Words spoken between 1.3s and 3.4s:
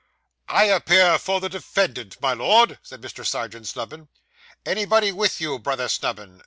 the defendant, my Lord,' said Mr.